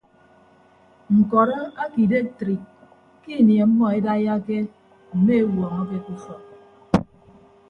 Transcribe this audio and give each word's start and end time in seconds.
Ñkọrọ 1.17 1.57
ake 1.81 1.99
idektrik 2.05 2.61
ke 3.21 3.29
ini 3.41 3.53
ọmmọ 3.65 3.85
edaiyake 3.97 4.57
mme 5.15 5.33
ewuọñọke 5.43 5.97
ke 6.05 6.11
ufọk. 6.17 6.43